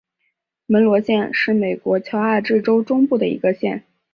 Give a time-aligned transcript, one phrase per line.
[0.65, 3.83] 门罗县是美国乔治亚州中部的一个县。